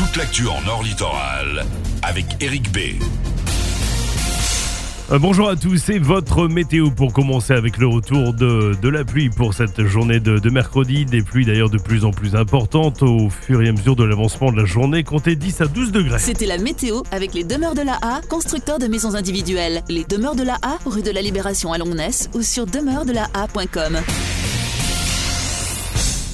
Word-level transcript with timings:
toute 0.00 0.16
l'actu 0.16 0.48
en 0.48 0.62
Nord 0.62 0.82
Littoral 0.82 1.66
avec 2.02 2.24
Eric 2.40 2.72
B. 2.72 2.78
Euh, 5.10 5.18
bonjour 5.18 5.50
à 5.50 5.56
tous, 5.56 5.76
c'est 5.76 5.98
votre 5.98 6.48
météo 6.48 6.90
pour 6.90 7.12
commencer 7.12 7.52
avec 7.52 7.76
le 7.76 7.86
retour 7.86 8.32
de, 8.32 8.74
de 8.80 8.88
la 8.88 9.04
pluie 9.04 9.28
pour 9.28 9.52
cette 9.52 9.84
journée 9.84 10.18
de, 10.18 10.38
de 10.38 10.48
mercredi. 10.48 11.04
Des 11.04 11.20
pluies 11.20 11.44
d'ailleurs 11.44 11.68
de 11.68 11.76
plus 11.76 12.06
en 12.06 12.12
plus 12.12 12.34
importantes 12.34 13.02
au 13.02 13.28
fur 13.28 13.60
et 13.60 13.68
à 13.68 13.72
mesure 13.72 13.94
de 13.94 14.04
l'avancement 14.04 14.50
de 14.50 14.56
la 14.56 14.64
journée, 14.64 15.04
comptez 15.04 15.36
10 15.36 15.60
à 15.60 15.66
12 15.66 15.92
degrés. 15.92 16.18
C'était 16.18 16.46
la 16.46 16.56
météo 16.56 17.02
avec 17.10 17.34
les 17.34 17.44
demeures 17.44 17.74
de 17.74 17.82
la 17.82 17.98
A, 18.00 18.22
constructeurs 18.26 18.78
de 18.78 18.86
maisons 18.86 19.16
individuelles. 19.16 19.82
Les 19.90 20.04
demeures 20.04 20.34
de 20.36 20.44
la 20.44 20.54
A, 20.62 20.78
rue 20.86 21.02
de 21.02 21.10
la 21.10 21.20
Libération 21.20 21.74
à 21.74 21.78
Longness 21.78 22.30
ou 22.32 22.40
sur 22.40 22.64
demeuresdela.com. 22.64 23.98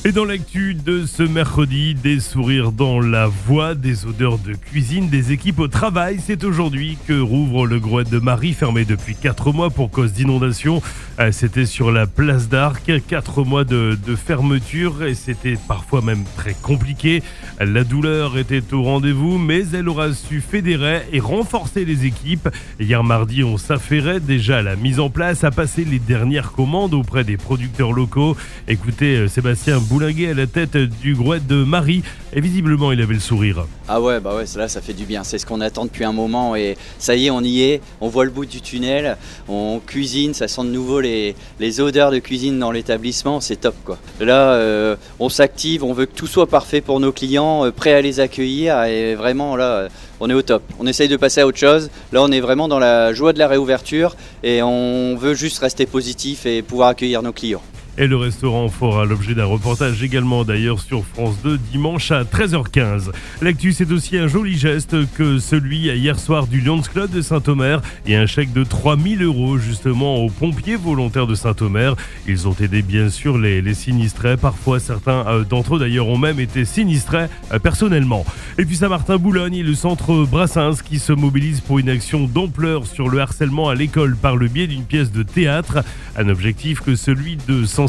Et 0.06 0.12
dans 0.12 0.24
l'actu 0.24 0.74
de 0.74 1.04
ce 1.04 1.24
mercredi, 1.24 1.96
des 1.96 2.20
sourires 2.20 2.70
dans 2.70 3.00
la 3.00 3.26
voix, 3.26 3.74
des 3.74 4.06
odeurs 4.06 4.38
de 4.38 4.52
cuisine, 4.52 5.08
des 5.08 5.32
équipes 5.32 5.58
au 5.58 5.66
travail. 5.66 6.20
C'est 6.24 6.44
aujourd'hui 6.44 6.96
que 7.08 7.18
rouvre 7.18 7.66
le 7.66 7.80
Groët 7.80 8.08
de 8.08 8.20
Marie, 8.20 8.52
fermé 8.52 8.84
depuis 8.84 9.16
4 9.16 9.50
mois 9.50 9.68
pour 9.68 9.90
cause 9.90 10.12
d'inondation. 10.12 10.80
Euh, 11.18 11.32
C'était 11.32 11.66
sur 11.66 11.90
la 11.90 12.06
place 12.06 12.48
d'Arc, 12.48 12.88
4 13.08 13.42
mois 13.42 13.64
de, 13.64 13.98
de 14.06 14.14
fermeture 14.14 15.02
et 15.02 15.16
c'était 15.16 15.58
parfois 15.66 16.02
même 16.02 16.22
très 16.36 16.54
compliqué. 16.54 17.24
La 17.58 17.82
douleur 17.82 18.38
était 18.38 18.72
au 18.72 18.84
rendez-vous, 18.84 19.38
mais 19.38 19.64
elle 19.72 19.88
aura 19.88 20.12
su 20.12 20.40
fédérer 20.40 21.02
et 21.12 21.18
renforcer 21.18 21.84
les 21.84 22.04
équipes. 22.06 22.48
Hier 22.78 23.02
mardi, 23.02 23.42
on 23.42 23.56
s'affairait 23.56 24.20
déjà 24.20 24.58
à 24.58 24.62
la 24.62 24.76
mise 24.76 25.00
en 25.00 25.10
place, 25.10 25.42
à 25.42 25.50
passer 25.50 25.84
les 25.84 25.98
dernières 25.98 26.52
commandes 26.52 26.94
auprès 26.94 27.24
des 27.24 27.36
producteurs 27.36 27.92
locaux. 27.92 28.36
Écoutez, 28.68 29.16
euh, 29.16 29.26
Sébastien 29.26 29.80
Boulinguet 29.96 30.32
à 30.32 30.34
la 30.34 30.46
tête 30.46 30.76
du 30.76 31.14
Groët 31.14 31.46
de 31.46 31.64
Marie, 31.64 32.02
et 32.34 32.42
visiblement 32.42 32.92
il 32.92 33.00
avait 33.00 33.14
le 33.14 33.20
sourire. 33.20 33.64
Ah 33.88 33.98
ouais, 33.98 34.20
bah 34.20 34.36
ouais, 34.36 34.44
ça 34.44 34.68
fait 34.82 34.92
du 34.92 35.06
bien. 35.06 35.24
C'est 35.24 35.38
ce 35.38 35.46
qu'on 35.46 35.62
attend 35.62 35.86
depuis 35.86 36.04
un 36.04 36.12
moment 36.12 36.54
et 36.54 36.76
ça 36.98 37.16
y 37.16 37.28
est, 37.28 37.30
on 37.30 37.40
y 37.40 37.62
est. 37.62 37.80
On 38.02 38.08
voit 38.08 38.26
le 38.26 38.30
bout 38.30 38.44
du 38.44 38.60
tunnel. 38.60 39.16
On 39.48 39.80
cuisine, 39.80 40.34
ça 40.34 40.48
sent 40.48 40.64
de 40.64 40.68
nouveau 40.68 41.00
les, 41.00 41.34
les 41.60 41.80
odeurs 41.80 42.10
de 42.10 42.18
cuisine 42.18 42.58
dans 42.58 42.72
l'établissement. 42.72 43.40
C'est 43.40 43.56
top 43.56 43.74
quoi. 43.86 43.96
Là, 44.20 44.52
euh, 44.52 44.96
on 45.18 45.30
s'active, 45.30 45.82
on 45.82 45.94
veut 45.94 46.04
que 46.04 46.14
tout 46.14 46.26
soit 46.26 46.46
parfait 46.46 46.82
pour 46.82 47.00
nos 47.00 47.10
clients, 47.10 47.64
euh, 47.64 47.70
prêts 47.70 47.94
à 47.94 48.02
les 48.02 48.20
accueillir 48.20 48.82
et 48.82 49.14
vraiment 49.14 49.56
là, 49.56 49.64
euh, 49.64 49.88
on 50.20 50.28
est 50.28 50.34
au 50.34 50.42
top. 50.42 50.62
On 50.78 50.86
essaye 50.86 51.08
de 51.08 51.16
passer 51.16 51.40
à 51.40 51.46
autre 51.46 51.58
chose. 51.58 51.88
Là, 52.12 52.22
on 52.22 52.30
est 52.32 52.40
vraiment 52.40 52.68
dans 52.68 52.78
la 52.78 53.14
joie 53.14 53.32
de 53.32 53.38
la 53.38 53.48
réouverture 53.48 54.14
et 54.42 54.62
on 54.62 55.16
veut 55.16 55.32
juste 55.32 55.58
rester 55.60 55.86
positif 55.86 56.44
et 56.44 56.60
pouvoir 56.60 56.88
accueillir 56.88 57.22
nos 57.22 57.32
clients. 57.32 57.62
Et 57.98 58.06
le 58.06 58.16
restaurant 58.16 58.68
fera 58.68 59.06
l'objet 59.06 59.34
d'un 59.34 59.46
reportage 59.46 60.02
également 60.02 60.44
d'ailleurs 60.44 60.80
sur 60.80 61.02
France 61.02 61.36
2 61.42 61.56
dimanche 61.56 62.10
à 62.10 62.24
13h15. 62.24 63.10
L'actu 63.40 63.72
c'est 63.72 63.90
aussi 63.90 64.18
un 64.18 64.28
joli 64.28 64.58
geste 64.58 64.94
que 65.14 65.38
celui 65.38 65.88
hier 65.88 66.18
soir 66.18 66.46
du 66.46 66.60
Lions 66.60 66.82
Club 66.82 67.10
de 67.10 67.22
Saint-Omer 67.22 67.80
et 68.06 68.14
un 68.14 68.26
chèque 68.26 68.52
de 68.52 68.64
3000 68.64 69.22
euros 69.22 69.56
justement 69.56 70.16
aux 70.16 70.28
pompiers 70.28 70.76
volontaires 70.76 71.26
de 71.26 71.34
Saint-Omer. 71.34 71.96
Ils 72.28 72.46
ont 72.46 72.54
aidé 72.60 72.82
bien 72.82 73.08
sûr 73.08 73.38
les, 73.38 73.62
les 73.62 73.72
sinistrés. 73.72 74.36
Parfois 74.36 74.78
certains 74.78 75.26
euh, 75.26 75.44
d'entre 75.44 75.76
eux 75.76 75.78
d'ailleurs 75.78 76.08
ont 76.08 76.18
même 76.18 76.38
été 76.38 76.66
sinistrés 76.66 77.28
euh, 77.54 77.58
personnellement. 77.58 78.26
Et 78.58 78.66
puis 78.66 78.76
Saint-Martin-Boulogne 78.76 79.54
et 79.54 79.62
le 79.62 79.74
centre 79.74 80.26
Brassens 80.26 80.82
qui 80.84 80.98
se 80.98 81.14
mobilise 81.14 81.62
pour 81.62 81.78
une 81.78 81.88
action 81.88 82.26
d'ampleur 82.26 82.86
sur 82.86 83.08
le 83.08 83.20
harcèlement 83.20 83.70
à 83.70 83.74
l'école 83.74 84.16
par 84.16 84.36
le 84.36 84.48
biais 84.48 84.66
d'une 84.66 84.84
pièce 84.84 85.12
de 85.12 85.22
théâtre. 85.22 85.82
Un 86.18 86.28
objectif 86.28 86.80
que 86.80 86.94
celui 86.94 87.38
de 87.48 87.64
sensibiliser 87.64 87.85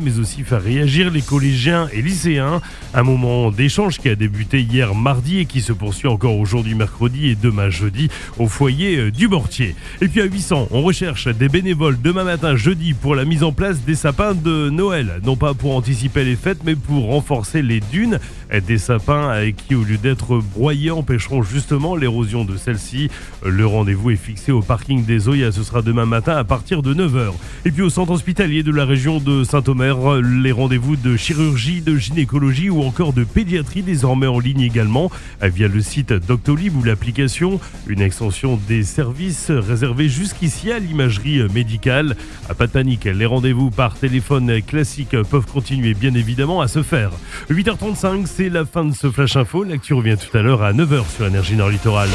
mais 0.00 0.18
aussi 0.18 0.42
faire 0.42 0.62
réagir 0.62 1.10
les 1.10 1.20
collégiens 1.20 1.88
et 1.92 2.00
lycéens. 2.00 2.60
Un 2.94 3.02
moment 3.02 3.50
d'échange 3.50 3.98
qui 3.98 4.08
a 4.08 4.14
débuté 4.14 4.60
hier 4.60 4.94
mardi 4.94 5.40
et 5.40 5.46
qui 5.46 5.60
se 5.60 5.72
poursuit 5.72 6.08
encore 6.08 6.38
aujourd'hui 6.38 6.74
mercredi 6.74 7.28
et 7.28 7.34
demain 7.34 7.68
jeudi 7.68 8.08
au 8.38 8.46
foyer 8.46 8.96
euh, 8.96 9.10
du 9.10 9.28
Mortier. 9.28 9.74
Et 10.00 10.08
puis 10.08 10.20
à 10.20 10.24
800, 10.24 10.68
on 10.70 10.82
recherche 10.82 11.28
des 11.28 11.48
bénévoles 11.48 12.00
demain 12.00 12.24
matin 12.24 12.54
jeudi 12.54 12.94
pour 12.94 13.14
la 13.14 13.24
mise 13.24 13.42
en 13.42 13.52
place 13.52 13.80
des 13.84 13.94
sapins 13.94 14.34
de 14.34 14.70
Noël. 14.70 15.20
Non 15.24 15.36
pas 15.36 15.54
pour 15.54 15.74
anticiper 15.74 16.24
les 16.24 16.36
fêtes 16.36 16.60
mais 16.64 16.76
pour 16.76 17.06
renforcer 17.06 17.62
les 17.62 17.80
dunes 17.80 18.18
des 18.66 18.78
sapins 18.78 19.28
avec 19.28 19.56
qui 19.56 19.74
au 19.74 19.82
lieu 19.82 19.96
d'être 19.96 20.38
broyés 20.54 20.90
empêcheront 20.90 21.42
justement 21.42 21.96
l'érosion 21.96 22.44
de 22.44 22.56
celles-ci. 22.56 23.10
Le 23.44 23.66
rendez-vous 23.66 24.10
est 24.10 24.16
fixé 24.16 24.52
au 24.52 24.60
parking 24.60 25.04
des 25.04 25.28
Oya. 25.28 25.52
Ce 25.52 25.62
sera 25.62 25.82
demain 25.82 26.06
matin 26.06 26.36
à 26.36 26.44
partir 26.44 26.82
de 26.82 26.94
9h. 26.94 27.32
Et 27.64 27.70
puis 27.70 27.82
au 27.82 27.90
centre 27.90 28.12
hospitalier 28.12 28.62
de 28.62 28.70
la 28.70 28.84
région 28.84 29.18
de 29.18 29.31
Saint-Omer, 29.44 30.20
les 30.20 30.52
rendez-vous 30.52 30.96
de 30.96 31.16
chirurgie, 31.16 31.80
de 31.80 31.96
gynécologie 31.96 32.70
ou 32.70 32.82
encore 32.82 33.12
de 33.12 33.24
pédiatrie 33.24 33.82
désormais 33.82 34.26
en 34.26 34.38
ligne 34.38 34.60
également 34.60 35.10
via 35.40 35.68
le 35.68 35.80
site 35.80 36.12
Doctolib 36.12 36.76
ou 36.76 36.84
l'application, 36.84 37.58
une 37.86 38.00
extension 38.00 38.60
des 38.68 38.82
services 38.82 39.50
réservés 39.50 40.08
jusqu'ici 40.08 40.70
à 40.70 40.78
l'imagerie 40.78 41.40
médicale. 41.52 42.16
Pas 42.56 42.66
de 42.66 42.72
panique, 42.72 43.04
les 43.04 43.26
rendez-vous 43.26 43.70
par 43.70 43.94
téléphone 43.94 44.62
classique 44.62 45.16
peuvent 45.30 45.46
continuer 45.46 45.94
bien 45.94 46.14
évidemment 46.14 46.60
à 46.60 46.68
se 46.68 46.82
faire. 46.82 47.10
8h35, 47.50 48.26
c'est 48.26 48.48
la 48.48 48.64
fin 48.64 48.84
de 48.84 48.94
ce 48.94 49.10
Flash 49.10 49.36
Info. 49.36 49.64
L'actu 49.64 49.94
revient 49.94 50.16
tout 50.16 50.36
à 50.36 50.42
l'heure 50.42 50.62
à 50.62 50.72
9h 50.72 51.08
sur 51.14 51.26
Énergie 51.26 51.56
Nord 51.56 51.70
Littoral. 51.70 52.08